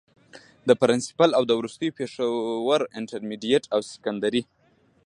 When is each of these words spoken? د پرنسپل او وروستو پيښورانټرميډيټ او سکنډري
د 0.67 0.69
پرنسپل 0.81 1.29
او 1.37 1.43
وروستو 1.59 1.95
پيښورانټرميډيټ 1.99 3.63
او 3.73 3.79
سکنډري 3.91 4.41